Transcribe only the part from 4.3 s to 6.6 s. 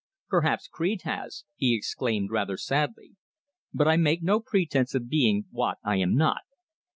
pretence of being what I am not.